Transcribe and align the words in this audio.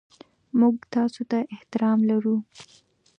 موږ 0.59 0.75
تاسو 0.93 1.21
ته 1.31 1.37
احترام 1.53 1.99
لرو. 2.09 2.35